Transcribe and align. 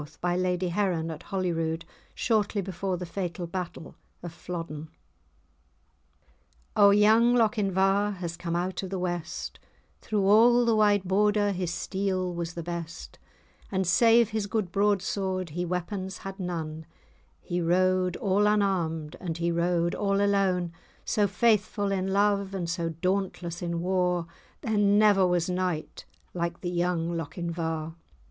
by 0.19 0.35
Lady 0.35 0.69
Heron 0.69 1.11
at 1.11 1.21
Holyrood 1.21 1.85
shortly 2.15 2.59
before 2.59 2.97
the 2.97 3.05
fatal 3.05 3.45
battle 3.45 3.93
of 4.23 4.33
Flodden. 4.33 4.89
O 6.75 6.89
young 6.89 7.35
Lochinvar 7.35 8.13
has 8.15 8.35
come 8.35 8.55
out 8.55 8.81
of 8.81 8.89
the 8.89 8.97
west, 8.97 9.59
Through 9.99 10.25
all 10.25 10.65
the 10.65 10.75
wide 10.75 11.03
border 11.03 11.51
his 11.51 11.71
steel 11.71 12.33
was 12.33 12.55
the 12.55 12.63
best; 12.63 13.19
And 13.71 13.85
save 13.85 14.29
his 14.29 14.47
good 14.47 14.71
broadsword, 14.71 15.51
he 15.51 15.65
weapons 15.65 16.17
had 16.17 16.39
none, 16.39 16.87
He 17.39 17.61
rode 17.61 18.15
all 18.15 18.47
unarmed, 18.47 19.17
and 19.19 19.37
he 19.37 19.51
rode 19.51 19.93
all 19.93 20.19
alone, 20.19 20.71
So 21.05 21.27
faithful 21.27 21.91
in 21.91 22.11
love, 22.11 22.55
and 22.55 22.67
so 22.67 22.89
dauntless 22.89 23.61
in 23.61 23.81
war, 23.81 24.25
There 24.61 24.79
never 24.79 25.27
was 25.27 25.47
knight 25.47 26.05
like 26.33 26.61
the 26.61 26.71
young 26.71 27.15
Lochinvar. 27.15 27.93